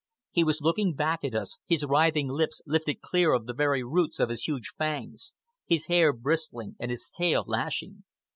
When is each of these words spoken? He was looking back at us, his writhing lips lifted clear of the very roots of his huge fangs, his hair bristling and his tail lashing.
He 0.31 0.43
was 0.43 0.63
looking 0.63 0.95
back 0.95 1.23
at 1.23 1.35
us, 1.35 1.59
his 1.67 1.85
writhing 1.85 2.27
lips 2.27 2.59
lifted 2.65 3.01
clear 3.03 3.33
of 3.33 3.45
the 3.45 3.53
very 3.53 3.83
roots 3.83 4.19
of 4.19 4.29
his 4.29 4.45
huge 4.47 4.73
fangs, 4.75 5.35
his 5.67 5.85
hair 5.85 6.11
bristling 6.11 6.75
and 6.79 6.89
his 6.89 7.11
tail 7.15 7.43
lashing. 7.45 8.03